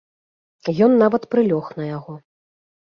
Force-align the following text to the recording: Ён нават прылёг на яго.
Ён 0.87 0.91
нават 1.03 1.23
прылёг 1.37 1.65
на 1.83 1.93
яго. 1.97 2.13